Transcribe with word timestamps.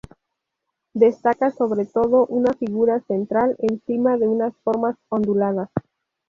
Destaca 0.95 1.51
sobre 1.51 1.85
todo 1.85 2.25
una 2.25 2.53
figura 2.53 3.01
central 3.01 3.55
encima 3.59 4.17
de 4.17 4.27
unas 4.27 4.57
formas 4.63 4.95
onduladas. 5.09 5.69